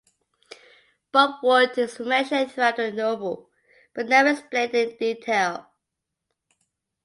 "Bob 1.11 1.43
Wood" 1.43 1.77
is 1.77 1.99
mentioned 1.99 2.51
throughout 2.51 2.77
the 2.77 2.91
novel, 2.91 3.51
but 3.93 4.07
never 4.07 4.29
explained 4.31 4.73
in 4.73 4.97
detail. 4.97 5.69